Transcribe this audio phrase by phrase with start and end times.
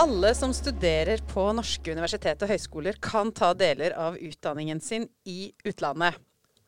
[0.00, 5.50] Alle som studerer på norske universitet og høyskoler, kan ta deler av utdanningen sin i
[5.68, 6.16] utlandet.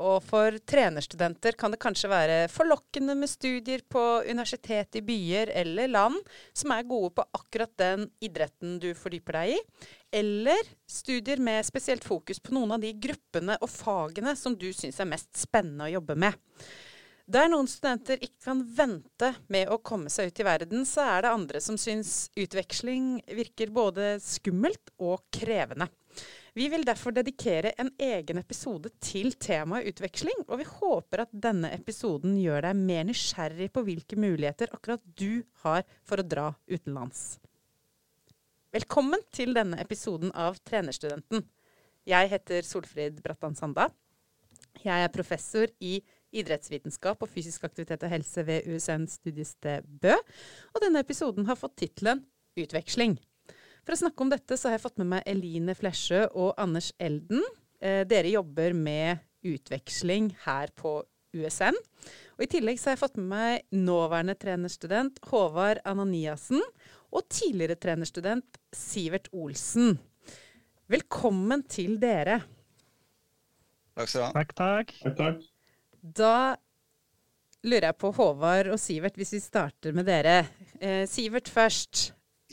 [0.05, 5.88] Og for trenerstudenter kan det kanskje være forlokkende med studier på universitet i byer eller
[5.88, 6.20] land
[6.52, 9.59] som er gode på akkurat den idretten du fordyper deg i.
[10.20, 15.01] Eller studier med spesielt fokus på noen av de gruppene og fagene som du syns
[15.01, 16.37] er mest spennende å jobbe med.
[17.32, 21.23] Der noen studenter ikke kan vente med å komme seg ut i verden, så er
[21.24, 25.87] det andre som syns utveksling virker både skummelt og krevende.
[26.52, 31.73] Vi vil derfor dedikere en egen episode til temaet utveksling, og vi håper at denne
[31.73, 37.38] episoden gjør deg mer nysgjerrig på hvilke muligheter akkurat du har for å dra utenlands.
[38.76, 41.46] Velkommen til denne episoden av Trenerstudenten.
[42.04, 43.88] Jeg heter Solfrid Brattan Sanda.
[44.84, 50.15] Jeg er professor i idrettsvitenskap og fysisk aktivitet og helse ved USN studiested Bø,
[50.73, 52.24] og denne episoden har fått tittelen
[52.59, 53.16] Utveksling.
[53.82, 56.92] For å snakke om dette så har jeg fått med meg Eline Flesjø og Anders
[57.02, 57.42] Elden.
[57.82, 61.01] Eh, dere jobber med utveksling her på
[61.34, 61.76] USN.
[62.37, 66.62] Og I tillegg så har jeg fått med meg nåværende trenerstudent Håvard Ananiassen
[67.12, 69.97] og tidligere trenerstudent Sivert Olsen.
[70.92, 72.42] Velkommen til dere.
[73.97, 74.32] Takk skal du ha.
[74.37, 74.94] Takk, takk.
[75.03, 75.51] Takk, takk.
[76.03, 76.56] Da
[77.62, 80.42] lurer jeg på Håvard og Sivert, hvis vi starter med dere.
[80.82, 82.10] Eh, Sivert først.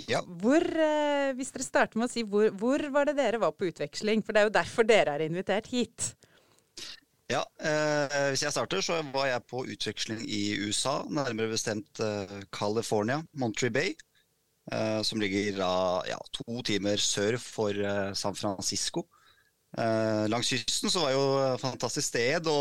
[0.08, 0.22] Ja.
[0.22, 3.68] Hvor, eh, hvis dere starter med å si hvor, hvor var det dere var på
[3.72, 4.22] utveksling?
[4.24, 6.14] For det er jo derfor dere er invitert hit.
[7.30, 12.46] ja eh, hvis jeg starter, så var jeg på utveksling i USA, nærmere bestemt eh,
[12.54, 13.98] California, Monterey Bay.
[14.72, 15.74] Eh, som ligger da
[16.06, 19.08] ja, to timer sør for eh, San Francisco.
[19.78, 22.58] Eh, langs kysten så var jo et fantastisk sted å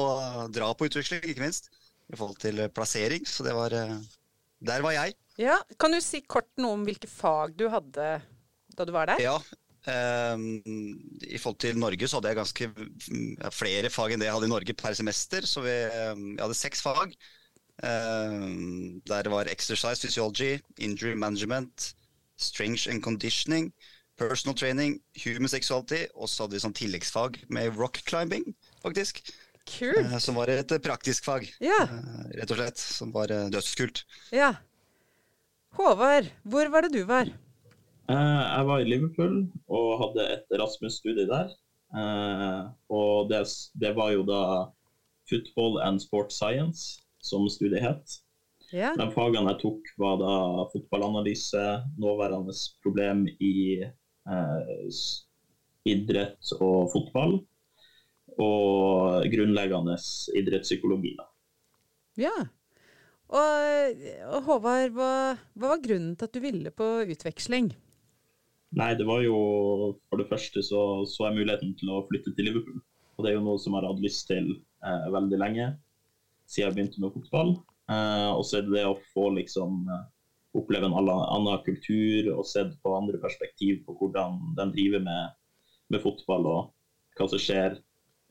[0.52, 1.70] dra på utveksling, ikke minst.
[2.08, 3.96] I forhold til plassering, så det var eh,
[4.64, 5.14] Der var jeg.
[5.38, 8.10] Ja, Kan du si kort noe om hvilke fag du hadde
[8.78, 9.20] da du var der?
[9.22, 9.36] Ja.
[9.90, 10.62] ehm,
[11.26, 12.68] I forhold til Norge så hadde jeg ganske
[13.42, 15.46] ja, flere fag enn det jeg hadde i Norge per semester.
[15.46, 17.14] Så vi, ehm, jeg hadde seks fag.
[17.86, 21.92] Ehm, der var exercise physiology, injury management,
[22.36, 23.72] strength and conditioning,
[24.18, 28.44] personal training, human sexuality, og så hadde vi sånn tilleggsfag med rock climbing,
[28.82, 29.22] faktisk.
[29.68, 29.98] Kult.
[30.00, 31.82] eh, Som var et praktisk fag, Ja.
[31.84, 32.78] eh, rett og slett.
[32.78, 34.04] Som var eh, dødskult.
[34.32, 34.54] ja.
[35.76, 37.28] Håvard, hvor var det du var?
[38.08, 39.34] Eh, jeg var i Liverpool
[39.68, 41.50] og hadde et Rasmus-studie der.
[41.94, 43.42] Eh, og det,
[43.80, 44.40] det var jo da
[45.28, 48.16] Football and Sport Science, som studiet het.
[48.72, 48.94] Ja.
[48.96, 50.32] De fagene jeg tok, var da
[50.72, 51.62] fotballanalyse,
[52.00, 52.52] nåværende
[52.84, 53.92] problem i eh,
[55.88, 57.38] idrett og fotball,
[58.38, 59.96] og grunnleggende
[60.38, 61.14] idrettspsykologi.
[62.20, 62.34] Ja.
[63.28, 65.10] Og, og Håvard, hva,
[65.58, 67.72] hva var grunnen til at du ville på utveksling?
[68.78, 69.36] Nei, det var jo
[70.08, 72.80] For det første så så jeg muligheten til å flytte til Liverpool.
[73.16, 75.72] Og det er jo noe som jeg har hatt lyst til eh, veldig lenge,
[76.46, 77.56] siden jeg begynte med fotball.
[77.90, 80.04] Eh, og så er det det å få liksom eh,
[80.56, 85.36] oppleve en annen kultur og sett på andre perspektiv på hvordan de driver med,
[85.92, 87.78] med fotball, og hva som skjer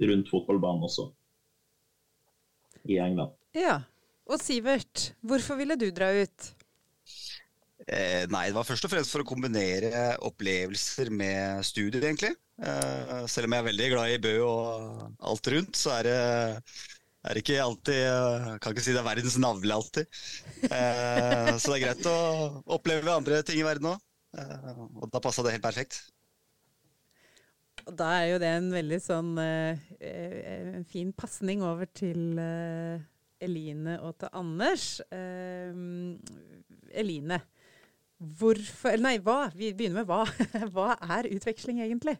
[0.07, 1.09] rundt fotballbanen også,
[2.88, 3.35] i England.
[3.57, 3.81] Ja.
[4.28, 6.50] Og Sivert, hvorfor ville du dra ut?
[7.88, 12.34] Eh, nei, det var først og fremst for å kombinere opplevelser med studier, egentlig.
[12.59, 16.17] Eh, selv om jeg er veldig glad i Bø og alt rundt, så er det,
[17.30, 20.20] er ikke alltid jeg Kan ikke si det er verdens navle alltid.
[20.68, 22.20] Eh, så det er greit å
[22.78, 24.06] oppleve andre ting i verden òg.
[24.38, 24.72] Eh,
[25.02, 26.00] og da passa det helt perfekt.
[27.88, 30.40] Og da er jo det en veldig sånn eh, eh,
[30.80, 33.06] en fin pasning over til eh,
[33.44, 34.88] Eline og til Anders.
[35.14, 35.78] Eh,
[36.98, 37.40] Eline,
[38.18, 39.46] hvorfor eller Nei, hva?
[39.56, 40.26] Vi begynner med hva.
[40.76, 42.18] hva er utveksling egentlig?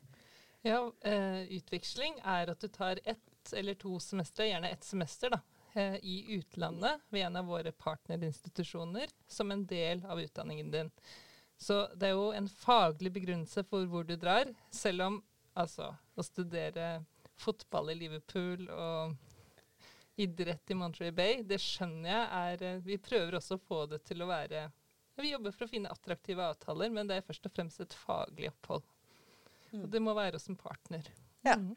[0.66, 5.40] Ja, eh, utveksling er at du tar ett eller to semestre, gjerne ett semester, da,
[5.74, 10.92] eh, i utlandet ved en av våre partnerinstitusjoner som en del av utdanningen din.
[11.58, 15.22] Så det er jo en faglig begrunnelse for hvor du drar, selv om
[15.58, 17.06] altså å studere
[17.38, 19.16] fotball i Liverpool og
[20.18, 24.00] idrett i Monterey Bay, det skjønner jeg er eh, Vi prøver også å få det
[24.08, 24.64] til å være
[25.18, 28.50] Vi jobber for å finne attraktive avtaler, men det er først og fremst et faglig
[28.52, 28.86] opphold.
[29.78, 31.06] Og det må være hos en partner.
[31.46, 31.58] Ja.
[31.58, 31.76] Mhm.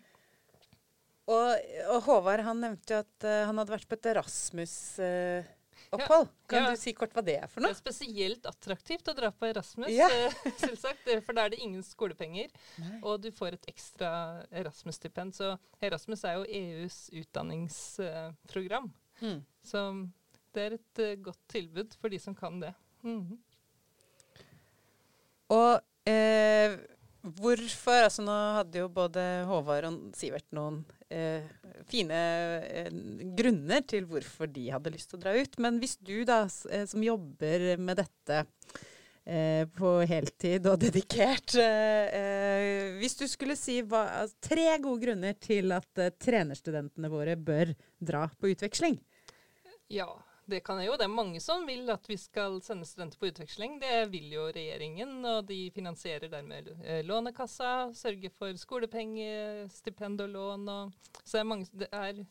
[1.30, 1.48] Og,
[1.94, 6.28] og Håvard han nevnte jo at uh, han hadde vært på et Erasmus-opphold.
[6.50, 6.70] kan Ja.
[6.72, 7.70] du si kort hva det er for noe?
[7.70, 10.08] Det er spesielt attraktivt å dra på Erasmus, Ja.
[10.10, 10.32] eh,
[10.64, 11.04] selvsagt.
[11.26, 12.48] For da er det ingen skolepenger,
[12.82, 12.96] Nei.
[13.02, 14.10] og du får et ekstra
[14.50, 15.30] Erasmus-stipend.
[15.38, 15.46] Så
[15.80, 18.90] Erasmus er jo EUs utdanningsprogram.
[19.20, 19.40] Mm.
[19.62, 19.78] Så
[20.54, 22.72] det er et eh, godt tilbud for de som kan det.
[23.06, 23.36] Mm.
[25.50, 25.80] Og
[26.10, 26.74] eh,
[27.22, 30.82] hvorfor Altså nå hadde jo både Håvard og Sivert noen
[31.90, 32.20] fine
[32.62, 32.92] eh,
[33.36, 35.58] grunner til hvorfor de hadde lyst til å dra ut.
[35.62, 38.40] Men hvis du da, eh, som jobber med dette
[39.24, 45.38] eh, på heltid og dedikert eh, Hvis du skulle si hva, altså, tre gode grunner
[45.40, 49.00] til at trenerstudentene våre bør dra på utveksling?
[49.90, 50.12] Ja,
[50.50, 50.96] det kan jeg jo.
[50.98, 53.78] Det er mange som vil at vi skal sende studenter på utveksling.
[53.82, 60.34] Det vil jo regjeringen, og de finansierer dermed eh, Lånekassa, sørger for skolepenger, stipend og
[60.34, 60.68] lån.
[60.74, 62.22] Og, så det er mange, det er,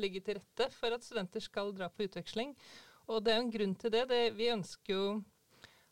[0.00, 2.56] ligger til rette for at studenter skal dra på utveksling.
[3.06, 4.06] Og det er jo en grunn til det.
[4.10, 5.06] det vi ønsker jo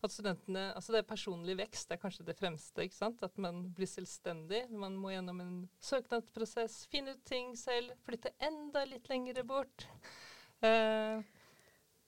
[0.04, 2.84] at studentene, altså det er Personlig vekst det er kanskje det fremste.
[2.84, 3.22] ikke sant?
[3.24, 4.64] At man blir selvstendig.
[4.70, 5.54] Man må gjennom en
[5.84, 9.86] søknadsprosess, finne ut ting selv, flytte enda litt lengre bort.
[10.64, 11.24] Uh,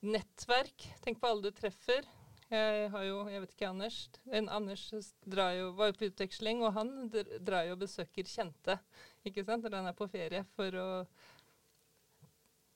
[0.09, 0.87] nettverk.
[1.05, 2.07] Tenk på alle du treffer.
[2.47, 3.97] Jeg har jo, jeg vet ikke, Anders.
[4.31, 8.79] En Anders jo, var jo på utveksling, og han drar jo og besøker kjente
[9.27, 10.45] ikke sant, når han er på ferie.
[10.55, 10.87] for å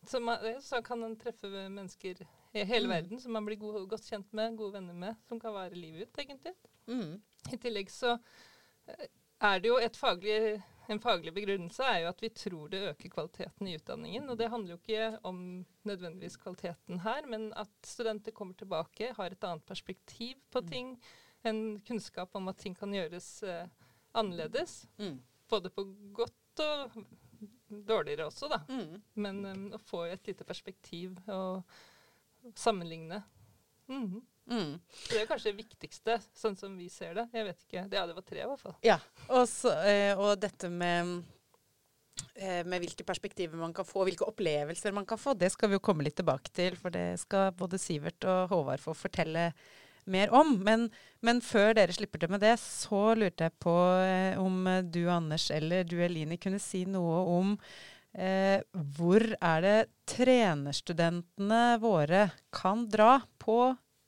[0.08, 2.22] så, man, så kan han treffe mennesker
[2.52, 2.92] i hele mm.
[2.94, 6.08] verden som man blir god, godt kjent med, gode venner med, som kan være livet
[6.08, 6.54] ut, egentlig.
[6.88, 7.20] Mm.
[7.52, 8.14] I tillegg så
[8.88, 9.10] eh,
[9.50, 10.38] er det jo et faglig
[10.90, 14.26] en faglig begrunnelse er jo at vi tror det øker kvaliteten i utdanningen.
[14.30, 15.40] Og det handler jo ikke om
[15.86, 20.70] nødvendigvis kvaliteten her, men at studenter kommer tilbake, har et annet perspektiv på mm.
[20.72, 20.92] ting.
[21.46, 23.68] En kunnskap om at ting kan gjøres eh,
[24.18, 24.82] annerledes.
[24.98, 25.20] Mm.
[25.50, 26.98] Både på godt og
[27.68, 28.60] dårligere også, da.
[28.68, 28.98] Mm.
[29.14, 31.62] Men um, å få et lite perspektiv og
[32.58, 33.22] sammenligne.
[33.90, 34.20] Mm.
[34.50, 34.78] Mm.
[35.06, 37.26] Det er kanskje det viktigste, sånn som vi ser det.
[37.36, 37.84] Jeg vet ikke.
[37.84, 38.74] Ja, det var tre i hvert fall.
[38.84, 38.96] Ja,
[39.28, 41.20] og, så, eh, og dette med,
[42.34, 45.78] eh, med hvilke perspektiver man kan få, hvilke opplevelser man kan få, det skal vi
[45.78, 46.78] jo komme litt tilbake til.
[46.80, 49.52] For det skal både Sivert og Håvard få fortelle
[50.10, 50.56] mer om.
[50.66, 50.88] Men,
[51.22, 55.46] men før dere slipper til med det, så lurte jeg på eh, om du, Anders,
[55.54, 57.54] eller du, Eline, kunne si noe om
[58.18, 58.58] eh,
[58.98, 59.78] hvor er det
[60.10, 63.60] trenerstudentene våre kan dra på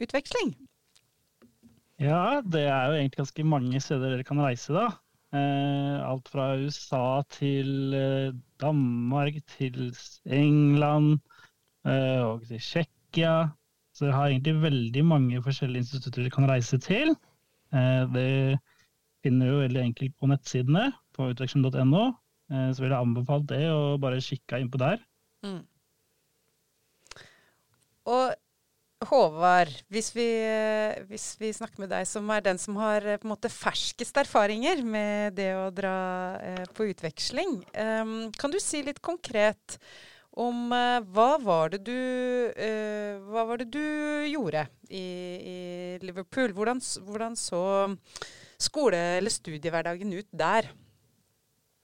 [0.07, 0.53] utveksling?
[2.03, 4.89] Ja, det er jo egentlig ganske mange steder dere kan reise, da.
[5.33, 9.95] Eh, alt fra USA til eh, Danmark, til
[10.27, 11.15] England
[11.87, 13.37] eh, og til Tsjekkia.
[13.97, 17.15] Så dere har egentlig veldig mange forskjellige institutter dere kan reise til.
[17.73, 18.59] Det
[19.25, 22.05] finner du veldig enkelt på nettsidene på utveksling.no.
[22.53, 25.01] Så vil jeg anbefale det, og bare kikke innpå der.
[25.45, 25.61] Mm.
[28.13, 28.35] Og
[29.09, 30.27] Håvard, hvis vi,
[31.09, 34.83] hvis vi, snakker med deg som er den som har på en måte ferskest erfaringer
[34.87, 35.97] med det å dra
[36.39, 39.79] eh, på utveksling, um, kan du si litt konkret
[40.33, 41.99] om hva, var det du,
[43.29, 43.83] var det du
[44.31, 45.59] gjorde i, i
[46.01, 46.55] Liverpool?
[46.57, 47.61] Hvordan, hvordan, så
[48.57, 50.71] skole- eller studiehverdagen ut der?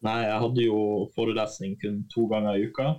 [0.06, 0.80] Nei, jeg hadde jo
[1.12, 2.94] forelesning kun to ganger i uka,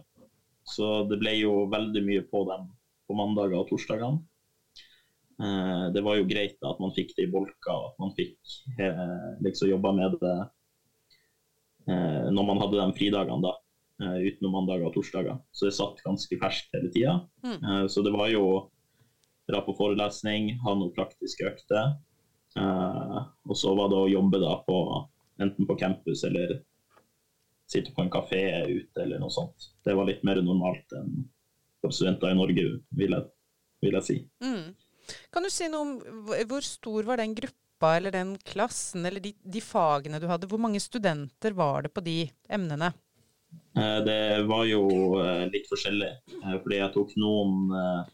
[0.67, 2.69] så det ble jo veldig mye på dem
[3.09, 4.21] på mandager og torsdagene.
[5.39, 8.35] Eh, det var jo greit da, at man fikk det i bolker, at man fikk
[8.79, 10.35] eh, liksom jobba med det
[11.87, 13.55] eh, når man hadde de fridagene da,
[13.99, 15.39] utenom mandager og torsdager.
[15.51, 17.17] Så det satt ganske ferskt hele tida.
[17.43, 17.89] Mm.
[17.91, 18.43] Så det var jo
[19.49, 21.97] dra på forelesning, ha noen praktiske økter.
[22.55, 24.77] Og så var det å jobbe da på
[25.43, 26.61] enten på campus eller
[27.67, 28.39] sitte på en kafé
[28.71, 29.67] ute eller noe sånt.
[29.83, 31.27] Det var litt mer normalt enn
[31.81, 32.67] for studenter i Norge,
[32.99, 33.27] vil jeg,
[33.83, 34.17] vil jeg si.
[34.43, 34.75] Mm.
[35.33, 35.93] Kan du si noe om
[36.49, 40.49] hvor stor var den gruppa eller den klassen eller de, de, fagene du hadde?
[40.49, 42.21] Hvor mange studenter var det på de
[42.51, 42.91] emnene?
[43.79, 44.83] Eh, det var jo
[45.21, 46.09] eh, litt forskjellig,
[46.39, 48.07] eh, fordi jeg tok noen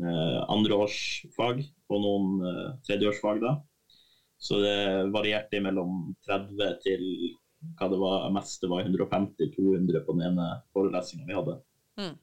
[0.00, 1.58] andreårsfag
[1.92, 3.50] og noen tredjeårsfag da.
[4.40, 7.02] Så det varierte mellom 30 til
[7.76, 11.56] hva det var mest, det var 150-200 på den ene forelesninga vi hadde.
[12.00, 12.14] Mm.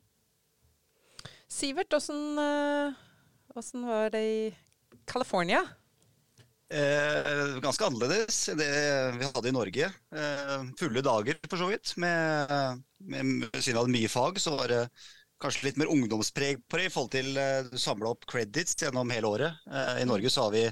[1.48, 4.56] Sivert, åssen eh, var det i
[5.06, 5.62] California?
[6.70, 8.72] Eh, ganske annerledes det
[9.16, 9.92] vi hadde i Norge.
[10.12, 11.94] Eh, fulle dager, for så vidt.
[11.98, 14.82] Med, med, siden av mye fag, så var det
[15.42, 19.10] kanskje litt mer ungdomspreg på det i forhold til eh, du samla opp credits gjennom
[19.13, 19.63] hele året.
[19.72, 20.66] Eh, I Norge så har vi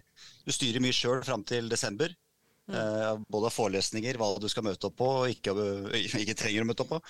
[0.46, 2.12] Du styrer mye sjøl fram til desember.
[2.68, 2.76] Mm.
[2.76, 5.56] Eh, både forelesninger, hva du skal møte opp på og ikke,
[5.96, 7.02] ikke trenger å møte opp på.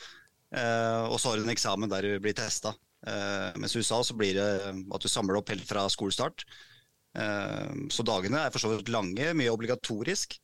[0.55, 2.75] og så har du en eksamen der du blir testa.
[3.05, 6.45] Uh, mens i USA så blir det at du samler opp helt fra skolestart.
[7.15, 10.37] Uh, så dagene er for så vidt lange, mye obligatorisk.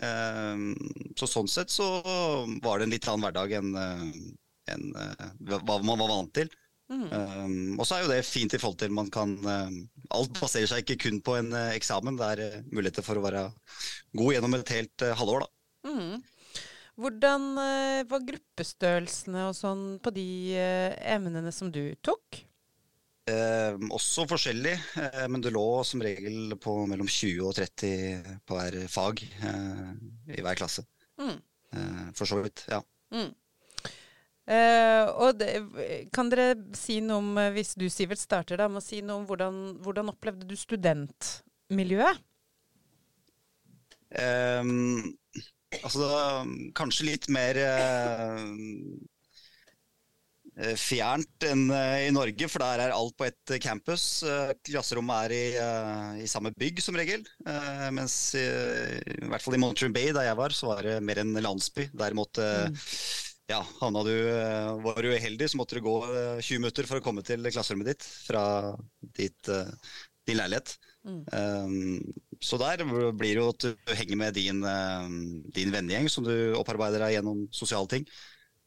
[0.00, 0.74] Uh,
[1.18, 1.86] så sånn sett så
[2.64, 3.74] var det en litt annen hverdag enn
[4.70, 4.90] en,
[5.48, 6.50] hva man var vant til.
[6.90, 7.76] Mm.
[7.78, 9.36] og så er jo det fint i forhold til man kan
[10.10, 12.18] alt baserer seg ikke kun på en uh, eksamen.
[12.18, 13.46] Det er uh, muligheter for å være
[14.18, 15.90] god gjennom et helt eh, halvår, da.
[15.90, 16.16] Mm.
[17.00, 20.28] Hvordan eh, var gruppestørrelsene og sånn på de
[20.58, 22.42] eh, emnene som du tok?
[23.30, 28.58] Eh, også forskjellig, eh, men det lå som regel på mellom 20 og 30 på
[28.58, 29.92] hver fag eh,
[30.36, 30.84] i hver klasse.
[31.20, 31.38] Mm.
[31.72, 32.82] Eh, for så vidt, ja.
[33.14, 33.30] Mm.
[34.50, 35.50] Eh, og det,
[36.14, 39.20] kan dere si noe om, eh, hvis du Sivert starter da, med å si noe
[39.20, 42.24] om hvordan, hvordan opplevde du studentmiljøet?
[44.18, 45.12] Ehm,
[45.78, 46.06] altså
[46.76, 48.42] kanskje litt mer eh,
[50.58, 54.22] eh, fjernt enn eh, i Norge, for der er alt på ett eh, campus.
[54.26, 57.24] Eh, Klasserommet er i, eh, i samme bygg som regel.
[57.94, 61.22] Mens i, i hvert fall i Montreal Bay, der jeg var, så var det mer
[61.22, 61.90] en landsby.
[61.94, 62.46] Der måtte
[63.50, 64.14] ja, havna du,
[64.84, 67.94] var du uheldig, så måtte du gå eh, 20 minutter for å komme til klasserommet
[67.94, 68.44] ditt fra
[69.18, 69.54] ditt,
[70.26, 70.76] din leilighet.
[71.06, 71.22] Mm.
[71.32, 72.12] Um,
[72.44, 75.14] så der blir det jo at du henger med din, um,
[75.56, 78.04] din vennegjeng som du opparbeider deg gjennom sosiale ting.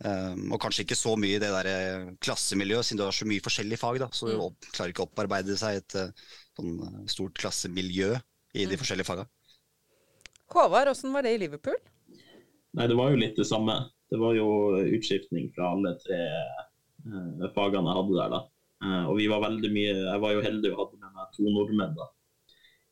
[0.04, 3.28] Um, og kanskje ikke så mye i det der eh, klassemiljøet, siden du har så
[3.30, 4.00] mye forskjellige fag.
[4.02, 4.42] da, Så du Mm.
[4.50, 6.10] opp, klarer ikke å opparbeide seg et eh,
[6.58, 8.10] sånn eh, stort klassemiljø
[8.56, 8.82] i de Mm.
[8.82, 9.28] forskjellige faga.
[10.54, 11.78] Håvard, åssen var det i Liverpool?
[12.74, 13.78] Nei, det var jo litt det samme.
[14.12, 14.48] Det var jo
[14.98, 18.42] utskiftning fra alle tre eh, fagene jeg hadde der, da.
[18.84, 21.44] Eh, og vi var veldig mye Jeg var jo heldig og hadde med meg to
[21.48, 22.10] nordmenn da,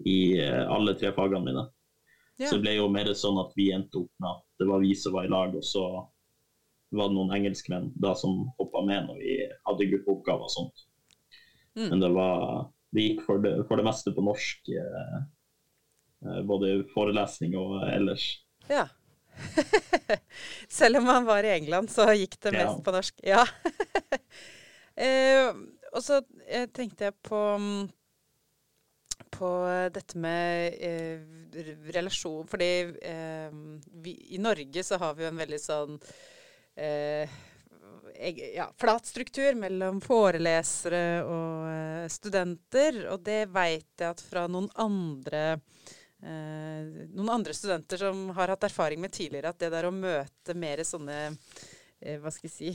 [0.05, 1.65] i eh, alle tre fagene mine.
[2.41, 2.47] Ja.
[2.49, 4.95] Så det ble jo mer sånn at vi endte opp med at det var vi
[4.97, 5.83] som var i lag, og så
[6.91, 9.35] var det noen engelskmenn da som hoppa med når vi
[9.67, 10.87] hadde gruppeoppgaver og sånt.
[11.77, 11.89] Mm.
[11.93, 15.19] Men det var Det gikk for det, for det meste på norsk, eh,
[16.27, 18.25] eh, både forelesning og ellers.
[18.67, 18.89] Ja.
[20.67, 22.83] Selv om han var i England, så gikk det mest Ja.
[22.83, 23.21] på norsk.
[23.23, 23.45] Ja.
[25.07, 25.55] eh,
[25.93, 27.87] og så eh, tenkte jeg på mm,
[29.41, 29.51] på
[29.93, 31.21] dette med eh,
[31.95, 32.71] relasjon Fordi
[33.01, 33.55] eh,
[34.03, 35.97] vi, i Norge så har vi jo en veldig sånn
[36.77, 37.39] eh,
[38.55, 43.01] ja, flat struktur mellom forelesere og eh, studenter.
[43.13, 45.43] Og det veit jeg at fra noen andre
[46.21, 50.57] eh, noen andre studenter som har hatt erfaring med tidligere, at det der å møte
[50.57, 51.21] mer sånne
[52.01, 52.69] hva skal jeg si,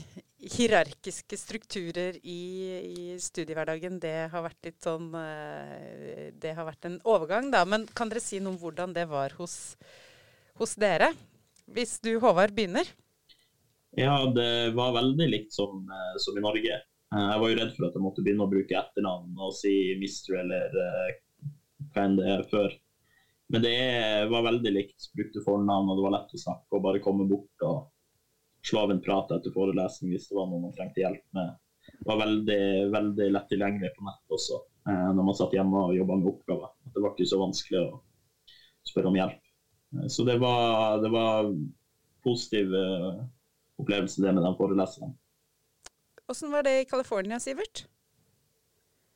[0.55, 2.41] hierarkiske strukturer i,
[2.87, 7.65] i studiehverdagen, det har vært litt sånn eh, Det har vært en overgang, da.
[7.67, 9.75] Men kan dere si noe om hvordan det var hos,
[10.61, 11.11] hos dere?
[11.67, 12.87] Hvis du, Håvard, begynner.
[13.99, 16.79] Ja, det var veldig likt som, eh, som i Norge.
[17.11, 19.73] Eh, Jeg var jo redd for at jeg måtte begynne å bruke etternavn og si
[19.99, 21.17] mister eller eh,
[21.91, 22.71] hva enn det er før.
[23.51, 23.77] Men det
[24.31, 25.11] var veldig likt.
[25.15, 27.85] Brukte fornavn, og det var lett å snakke og bare komme bort og
[28.67, 31.55] slå av en prat etter forelesning hvis det var noe man trengte hjelp med.
[31.87, 32.61] Det var veldig,
[32.93, 34.59] veldig lett tilgjengelig på nett også,
[34.89, 36.73] eh, når man satt hjemme og jobba med oppgaver.
[36.93, 38.01] Det var ikke så vanskelig å
[38.87, 39.41] spørre om hjelp.
[39.95, 41.51] Eh, Så det var, det var
[42.27, 43.23] positiv eh,
[43.79, 45.15] opplevelse det med den foreleseren.
[46.27, 47.85] Åssen var det i California, Sivert?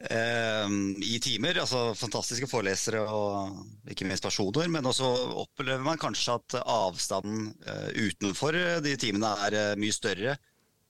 [0.10, 5.10] Ehm, I timer, altså fantastiske forelesere og ikke minst personer, men også
[5.44, 10.38] opplever man kanskje at avstanden eh, utenfor de timene er eh, mye større.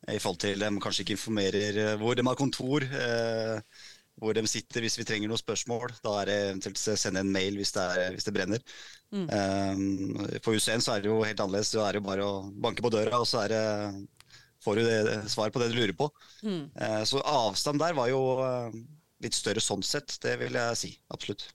[0.10, 3.82] I forhold til de kanskje ikke informerer eh, hvor de har kontor, eh,
[4.22, 5.92] hvor de sitter hvis vi trenger noen spørsmål.
[6.06, 8.64] Da er det eventuelt å sende en mail hvis det, er, hvis det brenner.
[9.12, 9.28] Mm.
[9.36, 11.74] Ehm, på UCN så er det jo helt annerledes.
[11.76, 13.62] Da er det jo bare å banke på døra, og så er det,
[14.64, 16.08] får du det, svar på det du lurer på.
[16.46, 16.64] Mm.
[17.10, 18.22] Så avstand der var jo
[19.24, 20.92] litt større sånn sett, det vil jeg si.
[21.14, 21.48] Absolutt.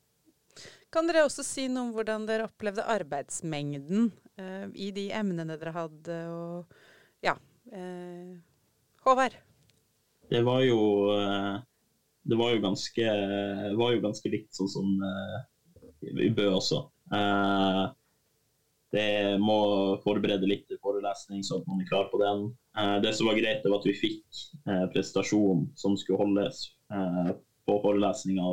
[0.94, 5.74] Kan dere også si noe om hvordan dere opplevde arbeidsmengden eh, i de emnene dere
[5.74, 7.36] hadde, og ja.
[7.74, 8.36] Eh,
[9.06, 9.34] Håvard?
[10.30, 10.78] Det var jo
[11.14, 11.58] eh,
[12.26, 13.10] det var jo ganske,
[13.78, 15.36] var jo ganske likt sånn som eh,
[16.26, 16.80] i Bø også.
[17.14, 17.84] Eh,
[18.94, 19.58] det må
[20.04, 22.48] forberede litt til forelesning, sånn at man er klar på den.
[22.78, 26.64] Eh, det som var greit, det var at vi fikk eh, prestasjon som skulle holdes
[26.94, 27.30] eh,
[27.66, 28.50] på forelesninga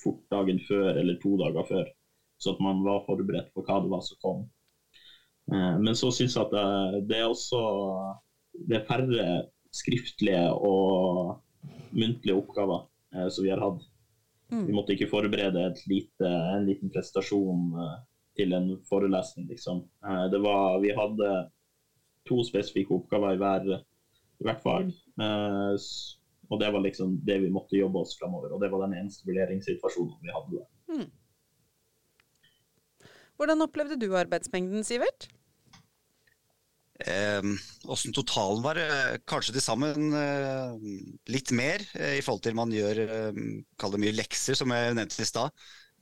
[0.00, 1.86] fort dagen før eller to dager før,
[2.40, 4.42] så at man var forberedt på hva det var som kom.
[5.52, 7.60] Eh, men så syns jeg at det, det er også
[8.68, 9.26] det er færre
[9.72, 11.38] skriftlige og
[11.94, 13.86] muntlige oppgaver eh, som vi har hatt.
[14.50, 14.72] Vi Mm.
[14.74, 17.98] måtte ikke forberede lite, en liten prestasjon eh,
[18.34, 19.84] til en forelesning, liksom.
[20.02, 21.28] Eh, det var, vi hadde
[22.26, 23.68] to spesifikke oppgaver i, hver,
[24.40, 24.90] i hvert fag.
[26.50, 28.54] Eh, og det var liksom det vi måtte jobbe oss framover.
[28.54, 30.60] Og det var den eneste vurderingssituasjonen vi hadde.
[30.60, 31.10] der.
[33.40, 35.30] Hvordan opplevde du arbeidsmengden, Sivert?
[37.88, 38.76] Åssen eh, totalen var?
[38.76, 40.74] Eh, kanskje til sammen eh,
[41.32, 43.44] litt mer eh, i forhold til man gjør eh,
[43.80, 45.54] kall det mye lekser, som jeg nevnte i stad.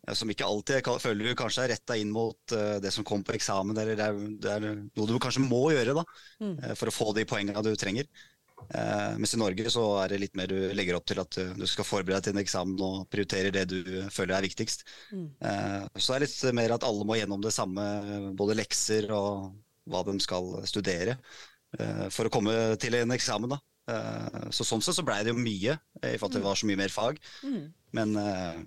[0.09, 3.29] Eh, som ikke alltid jeg føler du kanskje er retta inn mot det som kommer
[3.29, 6.05] på eksamen, eller det er, det er, noe du kanskje må gjøre da,
[6.43, 6.57] mm.
[6.81, 8.11] for å få de poengene du trenger.
[9.17, 11.87] Mens i Norge så er det litt mer du legger opp til at du skal
[11.89, 13.79] forberede deg til en eksamen og prioritere det du
[14.13, 14.85] føler er viktigst.
[15.09, 15.29] Mm.
[15.97, 17.87] så det er litt mer at alle må gjennom det samme,
[18.37, 19.55] både lekser og
[19.89, 21.17] hva de skal studere
[21.79, 23.57] eh, for å komme til en eksamen.
[23.57, 23.61] da.
[23.89, 26.69] Uh, så Sånn sett så blei det jo mye, i forhold til det var så
[26.69, 27.21] mye mer fag.
[27.41, 27.63] Mm.
[27.97, 28.59] Men uh,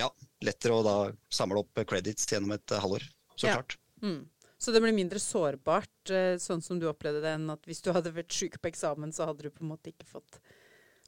[0.00, 0.08] ja,
[0.42, 0.96] lettere å da
[1.30, 3.60] samle opp credits gjennom et halvår, så ja.
[3.60, 3.78] klart.
[4.02, 4.24] Mm.
[4.60, 6.10] Så det blir mindre sårbart,
[6.42, 9.30] sånn som du opplevde det, enn at hvis du hadde vært syk på eksamen, så
[9.30, 10.36] hadde du på en måte ikke fått,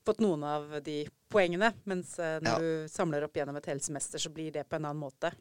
[0.07, 1.69] fått noen av de poengene.
[1.85, 2.55] Mens når ja.
[2.57, 5.35] du samler opp gjennom et helt semester, så blir det på en annen måte.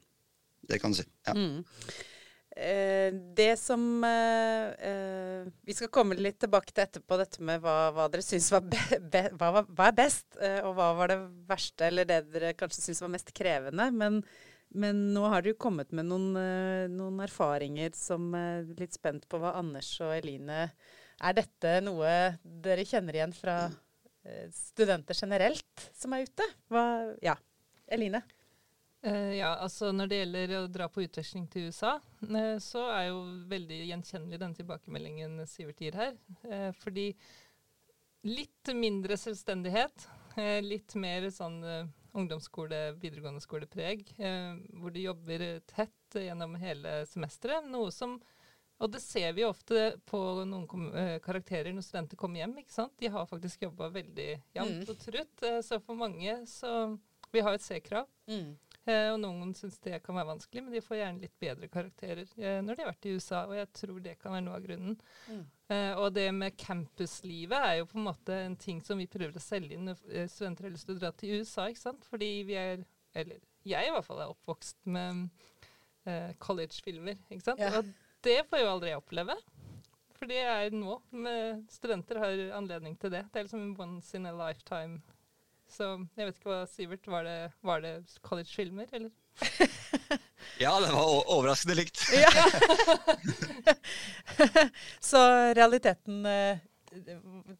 [0.67, 1.07] Det kan du si.
[1.23, 1.37] Ja.
[1.39, 1.63] Mm.
[2.55, 7.75] Eh, det som eh, eh, Vi skal komme litt tilbake til etterpå, dette med hva,
[7.95, 11.87] hva dere syns var, be, hva, hva er best, eh, og hva var det verste,
[11.87, 13.87] eller det dere kanskje syns var mest krevende.
[13.95, 14.19] Men,
[14.73, 19.39] men, nå har dere kommet med noen, eh, noen erfaringer som er litt spent på
[19.41, 20.69] hva Anders og Eline
[21.21, 22.11] Er dette noe
[22.41, 26.47] dere kjenner igjen fra eh, studenter generelt som er ute?
[26.71, 26.85] Hva,
[27.23, 27.35] ja,
[27.91, 28.23] Eline?
[29.01, 31.95] Uh, ja, altså Når det gjelder å dra på utveksling til USA,
[32.29, 36.13] uh, så er jo veldig gjenkjennelig den tilbakemeldingen Sivert gir her.
[36.45, 37.07] Uh, fordi
[38.29, 40.05] litt mindre selvstendighet,
[40.61, 41.57] litt mer sånn
[42.17, 44.09] ungdomsskole, videregående skole-preg,
[44.75, 47.69] hvor du jobber tett gjennom hele semesteret.
[47.71, 48.17] Noe som
[48.81, 50.89] Og det ser vi ofte på noen
[51.21, 52.57] karakterer når studenter kommer hjem.
[52.57, 52.95] ikke sant?
[52.99, 54.89] De har faktisk jobba veldig jevnt mm.
[54.89, 55.45] og trutt.
[55.63, 56.97] så for mange så
[57.31, 58.09] Vi har et C-krav.
[58.27, 58.57] Mm.
[58.89, 62.23] Eh, og noen syns det kan være vanskelig, men de får gjerne litt bedre karakterer
[62.41, 64.63] eh, når de har vært i USA, og jeg tror det kan være noe av
[64.65, 64.95] grunnen.
[65.29, 65.43] Mm.
[65.71, 69.37] Eh, og det med campuslivet er jo på en måte en ting som vi prøver
[69.37, 72.07] å selge inn når eh, studenter har lyst til å dra til USA, ikke sant?
[72.11, 72.83] Fordi vi er,
[73.15, 75.27] eller jeg i hvert fall, er oppvokst med
[76.09, 77.63] eh, college-filmer, ikke sant.
[77.63, 77.71] Ja.
[77.79, 77.91] Og
[78.25, 79.37] det får jo aldri jeg oppleve.
[80.17, 80.99] For det er nå.
[81.17, 83.23] Med studenter har anledning til det.
[83.31, 84.99] Det er liksom once in a lifetime
[85.71, 87.93] så jeg vet ikke hva, Sivert, var det, var det
[88.25, 89.11] college-filmer, eller?
[90.61, 92.03] ja, det var overraskende likt.
[95.11, 95.21] Så
[95.57, 96.57] realiteten eh,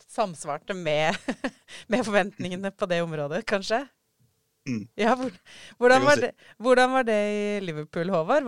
[0.07, 1.15] samsvarte med,
[1.87, 3.85] med, forventningene på det området, kanskje?
[4.69, 4.87] Mm.
[4.95, 5.15] Ja,
[5.77, 8.45] hvordan, var det, hvordan, var det, i Liverpool, Håvard?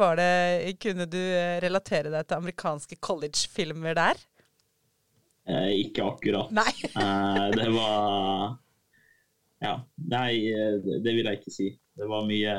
[0.80, 4.20] kunne du eh, relatere deg til amerikanske college-filmer der?
[5.50, 6.52] Eh, ikke akkurat.
[6.54, 6.74] Nei.
[6.94, 8.60] eh, det var
[9.64, 9.78] ja.
[9.96, 10.34] Nei,
[10.84, 11.72] det, det vil jeg ikke si.
[11.94, 12.54] Det var mye,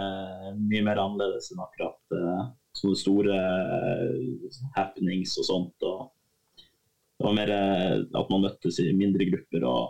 [0.55, 2.45] mye mer annerledes enn akkurat uh,
[2.79, 5.87] sånne store uh, happenings og sånt.
[5.87, 6.63] Og
[7.19, 9.83] det var mer uh, at man møttes i mindre grupper og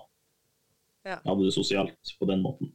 [1.04, 1.18] ja.
[1.18, 2.72] hadde det sosialt på den måten.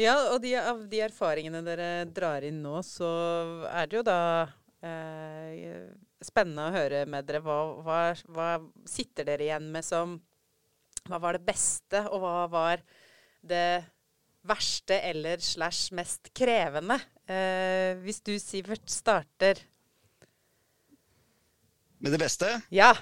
[0.00, 3.08] Ja, og de, av de erfaringene dere drar inn nå, så
[3.70, 4.20] er det jo da
[6.24, 7.40] spennende å høre med dere.
[7.44, 7.98] Hva, hva,
[8.34, 8.48] hva
[8.90, 10.18] sitter dere igjen med som
[11.06, 12.82] hva var det beste, og hva var
[13.44, 13.84] det
[14.48, 16.98] verste eller slash mest krevende?
[17.28, 19.62] Eh, hvis du, Sivert, starter
[22.04, 22.50] Med det beste?
[22.74, 22.92] Ja.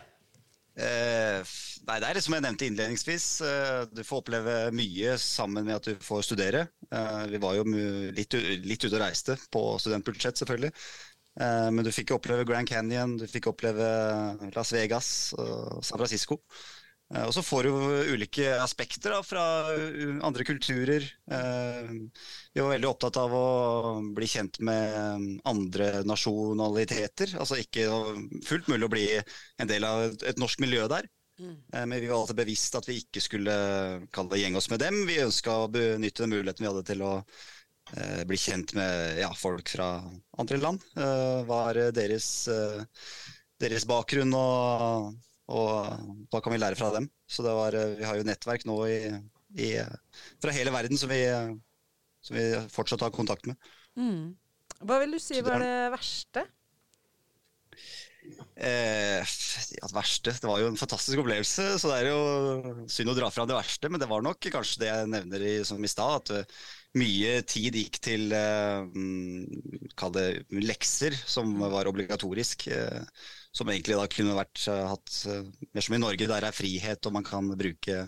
[0.72, 1.42] Eh,
[1.84, 3.26] nei, det er det som jeg nevnte innledningsvis.
[3.44, 6.66] Eh, du får oppleve mye sammen med at du får studere.
[6.88, 7.66] Eh, vi var jo
[8.14, 10.72] litt, litt ute og reiste på studentbudsjett, selvfølgelig.
[11.40, 13.88] Eh, men du fikk oppleve Grand Canyon, du fikk oppleve
[14.54, 16.40] Las Vegas og San Francisco.
[17.12, 17.72] Eh, og så får du
[18.14, 19.44] ulike aspekter da, fra
[20.24, 21.06] andre kulturer.
[21.30, 21.94] Eh,
[22.52, 23.46] vi var veldig opptatt av å
[24.16, 27.36] bli kjent med andre nasjonaliteter.
[27.40, 27.88] Altså ikke
[28.46, 31.08] fullt mulig å bli en del av et norsk miljø der.
[31.40, 31.56] Mm.
[31.56, 33.56] Eh, men vi var alltid bevisst at vi ikke skulle
[34.14, 35.02] kalle det gjenge oss med dem.
[35.08, 37.16] Vi ønska å benytte den muligheten vi hadde til å
[38.24, 39.88] bli kjent med ja, folk fra
[40.40, 40.84] andre land.
[40.94, 42.28] hva er deres,
[43.60, 45.10] deres bakgrunn og
[45.52, 47.10] og da kan vi lære fra dem.
[47.28, 48.98] Så var, eh, vi har jo nettverk nå i,
[49.60, 49.74] i,
[50.42, 51.22] fra hele verden som vi,
[52.24, 53.72] som vi, fortsatt har kontakt med.
[54.00, 54.32] Mm.
[54.82, 56.46] Hva vil du si var det verste?
[58.54, 63.10] Eh, ja, det verste Det var jo en fantastisk opplevelse, så det er jo synd
[63.10, 63.90] å dra fra det verste.
[63.90, 66.64] Men det var nok kanskje det jeg nevner i, som i stad, at uh,
[67.00, 68.84] mye tid gikk til eh,
[70.16, 70.26] det
[70.62, 72.68] lekser, som var obligatorisk.
[72.70, 73.02] Uh,
[73.52, 77.08] som egentlig da kunne vært uh, hatt uh, mer som i Norge, der er frihet
[77.08, 78.06] og man kan bruke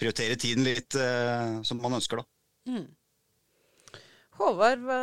[0.00, 2.74] prioritere tiden litt uh, som man ønsker, da.
[2.74, 2.86] Mm.
[4.34, 5.02] Håvard, hva,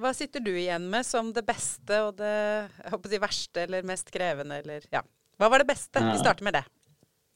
[0.00, 3.64] hva, sitter du igjen med som det beste og det jeg håper å si, verste
[3.66, 4.62] eller mest krevende?
[4.64, 5.02] Eller, ja.
[5.36, 6.00] Hva var det beste?
[6.00, 6.64] Vi starter med det.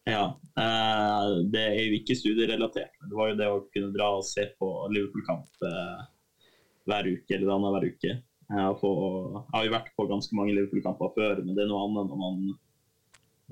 [0.08, 2.94] Ja, eh, Det er jo ikke studierelatert.
[3.00, 6.06] men Det var jo det å kunne dra og se på Liverpool-kamp eh,
[6.88, 8.14] hver uke eller annenhver uke.
[8.48, 11.82] Jeg har, jeg har jo vært på ganske mange Liverpool-kamper før, men det er noe
[11.84, 12.38] annet når man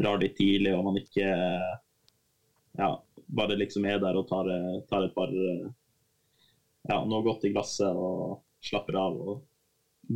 [0.00, 1.26] drar dit tidlig og man ikke
[2.76, 2.88] ja,
[3.37, 4.48] bare liksom er der og tar,
[4.88, 5.32] tar et par
[6.87, 9.44] ja, noe godt i glasset og slapper av og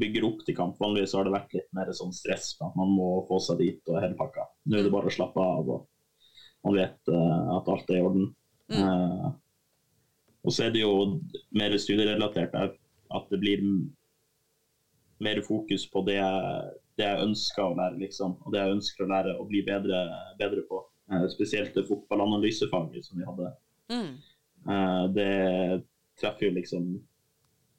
[0.01, 0.79] bygger opp til kamp.
[0.81, 4.01] Vanligvis har det vært litt mer sånn stress at man må få seg dit og
[4.03, 4.47] hele pakka.
[4.71, 8.05] Nå er det bare å slappe av, og man vet uh, at alt er i
[8.05, 8.29] orden.
[8.71, 8.85] Mm.
[8.85, 9.31] Uh,
[10.47, 10.93] og så er det jo
[11.59, 13.65] mer studierelatert at det blir
[15.21, 16.21] mer fokus på det
[17.01, 18.35] det jeg ønsker å lære, liksom.
[18.45, 20.01] Og det jeg ønsker å lære å bli bedre,
[20.41, 20.83] bedre på.
[21.11, 23.55] Uh, spesielt det fotballanalysefaget som vi hadde.
[23.91, 24.11] Mm.
[25.17, 25.31] det
[26.21, 26.85] treffer jo liksom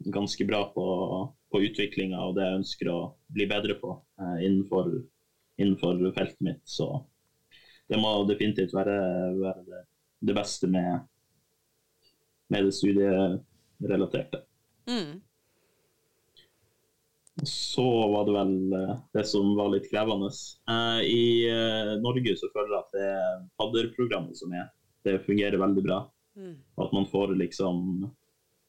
[0.10, 0.86] ganske bra på,
[1.52, 3.00] på utviklinga og det jeg ønsker å
[3.32, 4.92] bli bedre på eh, innenfor,
[5.62, 6.62] innenfor, feltet mitt.
[6.66, 6.88] Så
[7.92, 8.98] det må definitivt være,
[9.38, 9.82] være det,
[10.30, 11.08] det, beste med,
[12.54, 14.44] med det studierelaterte.
[14.90, 15.20] Mm.
[17.44, 20.30] Så var det vel eh, det som var litt krevende.
[20.70, 23.12] Eh, I eh, Norge så føler jeg at det
[23.62, 24.68] fadderprogrammet som er,
[25.08, 26.02] det fungerer veldig bra.
[26.38, 26.56] Mm.
[26.82, 28.06] At man får liksom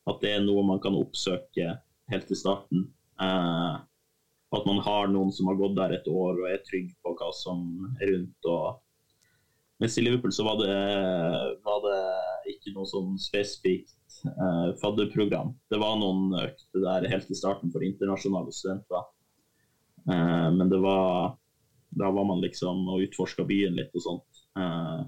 [0.08, 1.76] at det er noe man kan oppsøke
[2.10, 2.88] helt til starten.
[3.22, 7.28] At man har noen som har gått der et år og er trygg på hva
[7.36, 7.60] som
[8.00, 8.48] er rundt.
[8.50, 8.80] Og...
[9.78, 10.74] Mens i Liverpool så var det,
[11.62, 11.91] var det
[12.52, 15.52] ikke noe sånn spesifikt eh, fadderprogram.
[15.70, 19.08] Det var noen økter der helt i starten for internasjonale studenter.
[20.10, 21.36] Eh, men det var
[21.92, 24.44] da var man liksom og utforska byen litt og sånt.
[24.58, 25.02] Eh,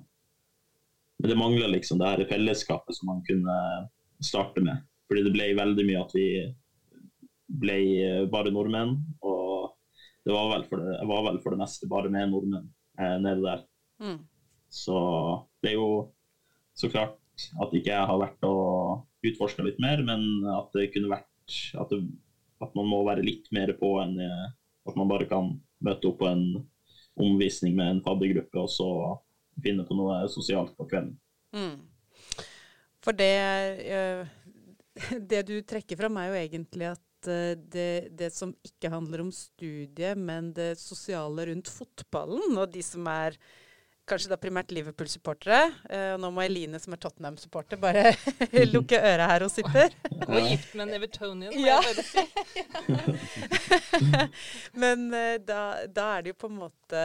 [1.18, 3.56] men det mangla liksom det her fellesskapet som man kunne
[4.24, 4.84] starte med.
[5.08, 6.28] Fordi det ble veldig mye at vi
[7.60, 7.78] ble
[8.32, 8.96] bare nordmenn.
[9.24, 9.72] Og
[10.24, 13.40] det var vel for det, var vel for det meste bare med nordmenn eh, nede
[13.44, 13.64] der.
[14.02, 14.18] Mm.
[14.72, 14.98] Så
[15.62, 15.90] det er jo
[16.74, 21.12] så klart at ikke jeg har vært og utforska litt mer, men at det kunne
[21.12, 21.30] vært
[21.80, 22.00] at, det,
[22.62, 24.46] at, man må være litt mer på enn eh,
[24.84, 26.44] at man bare kan møte opp på en
[27.20, 28.88] omvisning med en faddergruppe og så
[29.64, 31.14] finne på noe sosialt på kvelden.
[31.54, 31.76] Mm.
[33.04, 33.34] For det,
[33.94, 34.24] eh,
[35.32, 39.32] det du trekker fram, er jo egentlig at eh, det, det, som ikke handler om
[39.34, 43.38] studiet, men det sosiale rundt fotballen, og de som er
[44.08, 45.60] kanskje da primært Liverpool-supportere.
[45.88, 48.12] Uh, og nå må Eline, som er Tottenham-supporter, bare
[48.74, 49.96] lukke øret her hun sitter.
[50.28, 51.80] Og gift med en Evertonian, må ja.
[51.80, 52.24] jeg bare si.
[54.84, 57.04] Men uh, da, da, er det jo på en måte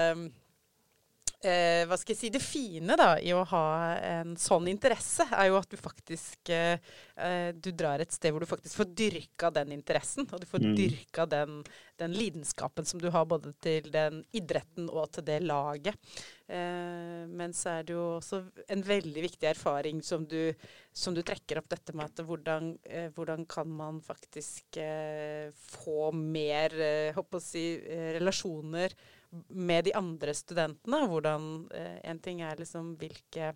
[1.46, 3.66] eh, hva skal jeg si, Det fine da, i å ha
[4.06, 6.80] en sånn interesse, er jo at du faktisk eh,
[7.16, 10.28] eh, du drar et sted hvor du faktisk får dyrka den interessen.
[10.30, 10.74] Og du får mm.
[10.78, 11.62] dyrka den,
[12.02, 15.98] den, lidenskapen som du har både til den idretten og til det laget.
[16.50, 20.54] Eh, men så er det jo også en veldig viktig erfaring som du,
[20.94, 26.12] som du trekker opp dette med at hvordan, eh, hvordan kan man faktisk eh, få
[26.16, 27.66] mer, eh, håper å si,
[28.20, 28.96] relasjoner
[29.48, 31.02] med de andre studentene.
[31.10, 33.54] Hvordan, eh, en ting er liksom hvilke,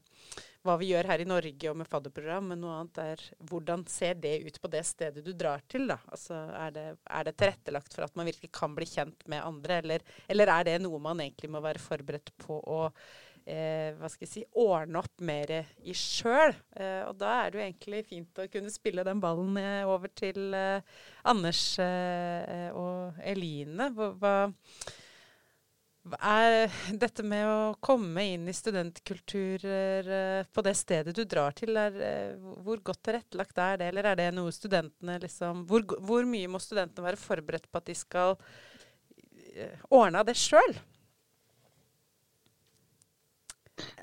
[0.63, 4.15] hva vi gjør her i Norge og med fadderprogram, men noe annet er hvordan ser
[4.21, 5.87] det ut på det stedet du drar til.
[5.89, 5.99] da?
[6.07, 9.81] Altså, er, det, er det tilrettelagt for at man virkelig kan bli kjent med andre,
[9.83, 12.81] eller, eller er det noe man egentlig må være forberedt på å
[13.45, 15.51] eh, hva skal jeg si, ordne opp mer
[15.83, 16.55] i sjøl.
[16.77, 20.11] Eh, og da er det jo egentlig fint å kunne spille den ballen eh, over
[20.15, 23.89] til eh, Anders eh, og Eline.
[23.97, 24.35] Hva,
[26.19, 31.77] er dette med å komme inn i studentkulturer eh, på det stedet du drar til,
[31.79, 36.27] er, eh, hvor godt tilrettelagt er det, eller er det noe studentene liksom hvor, hvor,
[36.27, 40.75] mye må studentene være forberedt på at de skal ordne ordne det sjøl?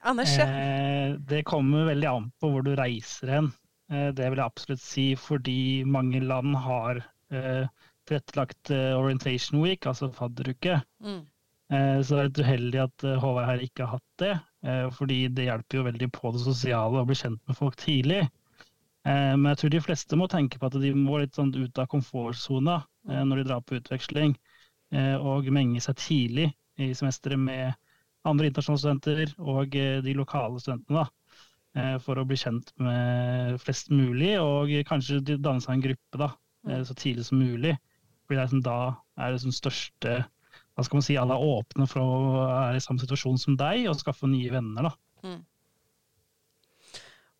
[0.03, 0.39] Anders?
[0.39, 0.47] Ja.
[0.47, 3.51] Eh, det kommer veldig an på hvor du reiser hen.
[3.93, 7.67] Eh, det vil jeg absolutt si, fordi mange land har eh,
[8.09, 10.81] tilrettelagt orientation week, altså fadderuke.
[11.05, 11.23] Mm.
[11.71, 14.33] Eh, så det er litt uheldig at eh, Håvard her ikke har hatt det,
[14.67, 18.25] eh, fordi det hjelper jo veldig på det sosiale å bli kjent med folk tidlig.
[19.01, 21.87] Men jeg tror de fleste må tenke på at de må litt sånn ut av
[21.89, 22.75] komfortsona
[23.09, 24.35] når de drar på utveksling,
[25.25, 27.79] og menge seg tidlig i semesteret med
[28.29, 29.73] andre internasjonale studenter og
[30.05, 31.07] de lokale studentene.
[31.73, 36.29] da, For å bli kjent med flest mulig, og kanskje danne seg en gruppe da,
[36.85, 37.73] så tidlig som mulig.
[38.27, 38.79] For det er liksom da
[39.17, 40.19] er det som største
[40.81, 43.85] hva skal man si, alle er åpne for å være i samme situasjon som deg
[43.91, 44.89] og skaffe nye venner.
[44.89, 45.29] da.
[45.29, 45.43] Mm.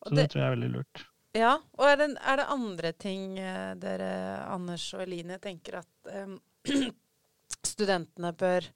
[0.01, 1.03] Så det, det, tror jeg er veldig lurt.
[1.37, 4.11] Ja, og er det, er det andre ting eh, dere,
[4.51, 6.37] Anders og Eline, tenker at um,
[7.73, 8.69] studentene bør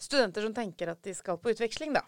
[0.00, 2.00] Studenter som tenker at de skal på utveksling, da.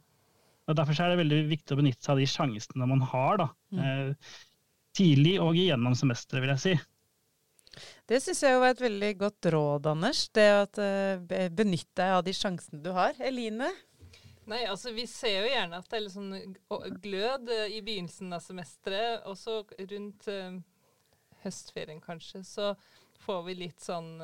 [0.69, 3.43] Og Derfor er det veldig viktig å benytte seg av de sjansene man har.
[3.43, 3.49] da.
[3.73, 3.83] Mm.
[3.83, 4.39] Eh,
[4.99, 6.79] tidlig og gjennom semesteret, vil jeg si.
[8.09, 10.25] Det syns jeg var et veldig godt råd, Anders.
[10.35, 13.15] Det at uh, benytt deg av de sjansene du har.
[13.23, 13.69] Eline?
[14.49, 16.57] Nei, altså Vi ser jo gjerne at det er litt sånn
[17.05, 19.27] glød uh, i begynnelsen av semesteret.
[19.29, 20.57] Og så rundt uh,
[21.45, 22.73] høstferien kanskje, så
[23.23, 24.17] får vi litt sånn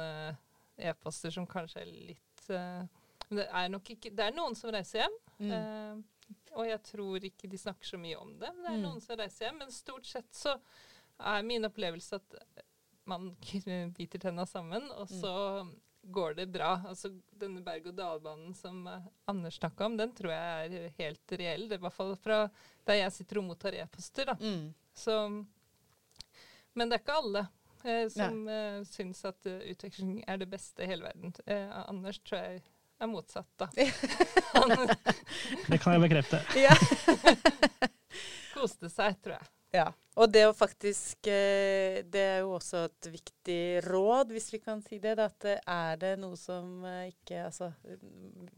[0.79, 5.17] e-poster som kanskje er litt Det er nok ikke Det er noen som reiser hjem.
[5.35, 6.03] Mm.
[6.55, 8.51] og jeg tror ikke de snakker så mye om det.
[8.55, 8.85] Men det er mm.
[8.87, 9.59] noen som reiser hjem.
[9.63, 10.55] Men stort sett så
[11.19, 12.39] er min opplevelse at
[13.11, 13.35] man
[13.99, 15.35] biter tenna sammen, og så
[15.65, 15.75] mm.
[16.07, 16.81] Går det bra.
[16.89, 21.69] Altså Denne berg-og-dal-banen som uh, Anders snakka om, den tror jeg er helt reell.
[21.69, 22.39] Det er i hvert fall fra
[22.85, 24.33] der jeg sitter og mottar e-poster.
[24.33, 24.37] da.
[24.41, 24.75] Mm.
[24.95, 25.17] Så,
[26.73, 27.47] men det er ikke alle
[27.85, 31.35] eh, som uh, syns at uh, utveksling er det beste i hele verden.
[31.49, 32.63] Uh, Anders tror jeg
[33.01, 33.69] er motsatt, da.
[35.71, 36.41] det kan jeg bekrefte.
[38.55, 39.53] Koste seg, tror jeg.
[39.75, 39.89] Ja.
[40.25, 44.81] Og det å faktisk eh, Det er jo også et viktig råd, hvis vi kan
[44.85, 45.19] si det.
[45.21, 47.73] At er det noe som eh, ikke Altså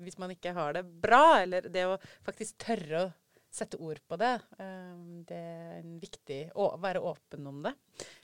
[0.02, 3.14] hvis man ikke har det bra, eller det å faktisk tørre å
[3.57, 4.92] sette ord på det, eh,
[5.26, 7.72] det er en viktig Å være åpen om det.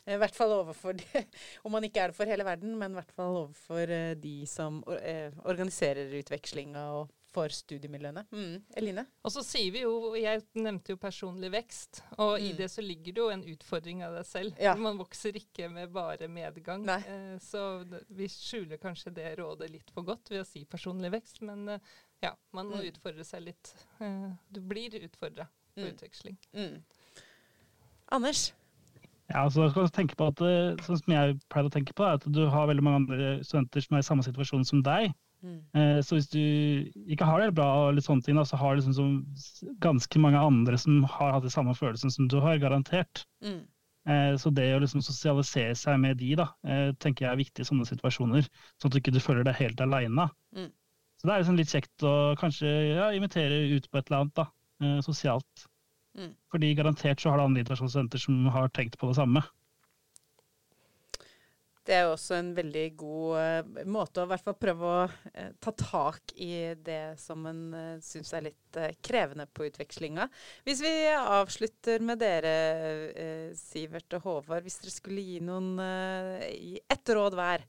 [0.06, 1.24] I hvert fall overfor de,
[1.66, 4.82] Om man ikke er det for hele verden, men i hvert fall overfor de som
[4.86, 8.24] organiserer utvekslinga og for studiemiljøene.
[8.32, 8.54] Mm.
[8.76, 9.04] Eline?
[9.24, 12.46] Og så sier vi jo, Jeg nevnte jo personlig vekst, og mm.
[12.46, 14.62] i det så ligger det jo en utfordring av deg selv.
[14.62, 14.76] Ja.
[14.78, 16.86] Man vokser ikke med bare medgang.
[16.98, 21.42] Eh, så vi skjuler kanskje det rådet litt for godt ved å si personlig vekst,
[21.48, 21.92] men eh,
[22.22, 22.88] ja, man må mm.
[22.92, 23.74] utfordre seg litt.
[24.00, 25.92] Eh, du blir utfordra på mm.
[25.94, 26.36] utveksling.
[26.52, 26.82] Mm.
[28.12, 28.50] Anders?
[29.32, 32.04] Ja, altså, jeg skal tenke på at, eh, sånn som jeg pleier å tenke på,
[32.04, 35.14] er at du har veldig mange andre studenter som er i samme situasjon som deg.
[35.42, 35.58] Mm.
[35.74, 36.38] Eh, så hvis du
[37.10, 41.02] ikke har det bra, eller sånne ting, så har du liksom ganske mange andre som
[41.10, 43.24] har hatt de samme følelsene som du har, garantert.
[43.44, 43.62] Mm.
[44.08, 47.64] Eh, så det å liksom sosialisere seg med de, da, eh, tenker jeg er viktig
[47.64, 48.46] i sånne situasjoner.
[48.78, 50.28] Sånn at du ikke føler deg helt aleine.
[50.56, 50.70] Mm.
[51.18, 54.38] Så det er liksom litt kjekt å kanskje ja, invitere ut på et eller annet
[54.38, 54.48] da,
[55.06, 55.66] sosialt.
[56.18, 56.32] Mm.
[56.50, 59.44] Fordi garantert så har du andre internasjonale studenter som har tenkt på det samme.
[61.82, 64.98] Det er jo også en veldig god uh, måte å i hvert fall prøve å
[65.08, 70.28] uh, ta tak i det som en uh, syns er litt uh, krevende på utvekslinga.
[70.62, 72.52] Hvis vi avslutter med dere,
[73.58, 74.62] Sivert og Håvard.
[74.62, 75.74] Hvis dere skulle gi noen
[76.52, 77.64] gi ett råd hver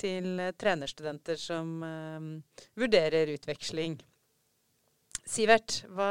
[0.00, 1.74] til trenerstudenter som
[2.80, 3.98] vurderer utveksling.
[5.28, 6.08] Sivert, hva,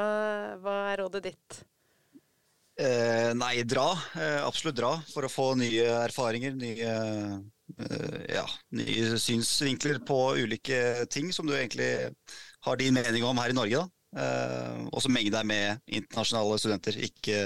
[0.62, 1.64] hva er rådet ditt?
[2.80, 3.92] Eh, nei, dra.
[4.16, 6.92] Eh, absolutt dra for å få nye erfaringer, nye,
[7.76, 8.46] eh, ja,
[8.80, 11.90] nye synsvinkler på ulike ting som du egentlig
[12.64, 13.84] har din mening om her i Norge.
[14.16, 16.96] Eh, og så menge deg med internasjonale studenter.
[17.04, 17.38] Ikke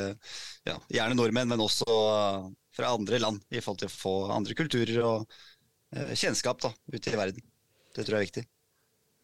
[0.69, 1.89] ja, gjerne nordmenn, men også
[2.73, 3.41] fra andre land.
[3.49, 5.25] I forhold til å få andre kulturer og
[5.97, 7.41] eh, kjennskap da, ute i verden.
[7.93, 8.45] Det tror jeg er viktig.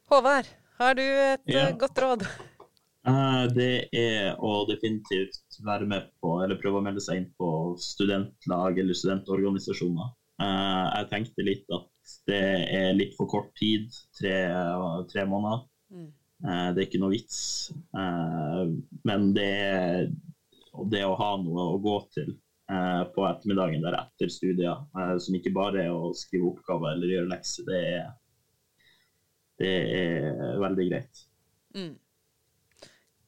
[0.10, 0.50] Håvard,
[0.82, 1.68] har du et Ja.
[1.70, 2.26] eh, godt råd?
[3.08, 7.76] Eh, Det er å definitivt være med på, eller prøve å melde seg inn på
[7.80, 10.12] studentlag eller studentorganisasjoner.
[10.42, 11.88] Eh, Jeg tenkte litt at
[12.28, 12.42] det
[12.74, 14.36] er litt for kort tid, tre,
[15.12, 15.64] tre måneder.
[15.92, 16.10] Mm.
[16.44, 17.72] Eh, Det er ikke noe vits.
[19.06, 20.12] Men det,
[20.92, 22.36] det å ha noe å gå til
[22.70, 24.78] på ettermiddagen der etter studier,
[25.18, 28.12] som ikke bare er å skrive oppgaver eller gjøre lekser, det er,
[29.58, 31.24] det er veldig greit.
[31.74, 31.96] Mm.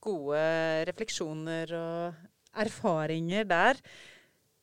[0.02, 0.42] Gode
[0.90, 2.24] refleksjoner og
[2.62, 3.80] erfaringer der.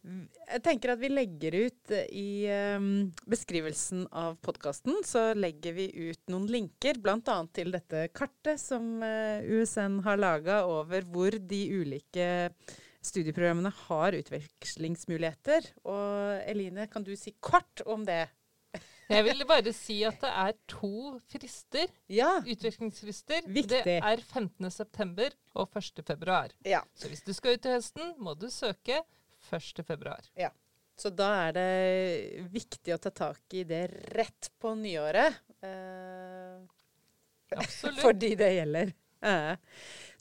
[0.09, 2.85] Jeg tenker at vi legger ut eh, i eh,
[3.29, 7.38] beskrivelsen av podkasten, så legger vi ut noen linker, bl.a.
[7.53, 12.29] til dette kartet som eh, USN har laga over hvor de ulike
[13.05, 15.72] studieprogrammene har utvekslingsmuligheter.
[15.90, 18.24] Og Eline, kan du si kort om det?
[19.09, 20.90] Jeg vil bare si at det er to
[21.33, 22.35] frister, Ja.
[22.44, 23.47] Utviklingsfrister.
[23.49, 23.81] Viktig.
[23.87, 25.31] Det er 15.9.
[25.57, 26.53] og 1.2.
[26.68, 26.83] ja.
[26.94, 29.01] Så hvis du skal ut til høsten, må du søke
[29.51, 30.51] 1.2.
[30.99, 33.85] Så da er det viktig å ta tak i det
[34.16, 35.37] rett på nyåret.
[35.62, 36.59] Eh,
[37.57, 38.01] Absolutt.
[38.07, 38.92] fordi det gjelder.
[39.23, 39.53] Eh.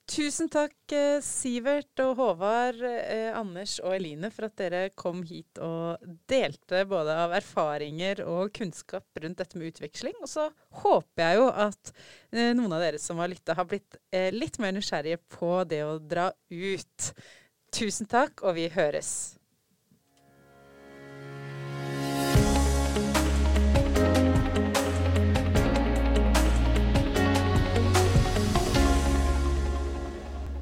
[0.08, 5.60] Tusen takk, eh, Sivert og Håvard, eh, Anders og Eline, for at dere kom hit
[5.60, 6.00] og
[6.32, 10.16] delte både av erfaringer og kunnskap rundt dette med utveksling.
[10.24, 10.48] Og så
[10.80, 11.92] håper jeg jo at
[12.32, 15.84] eh, noen av dere som har lytta, har blitt eh, litt mer nysgjerrige på det
[15.84, 17.12] å dra ut.
[17.76, 19.37] Tusen takk, og vi høres.